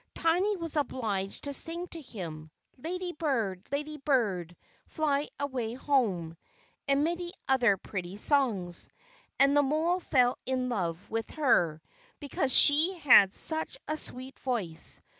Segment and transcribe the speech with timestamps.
[0.15, 4.55] Tiny was obliged to sing to him: "Lady bird, lady bird,
[4.87, 6.35] fly away home,"
[6.87, 8.89] and many other pretty songs.
[9.37, 11.83] And the mole fell in love with her
[12.19, 14.99] because she had such a sweet voice.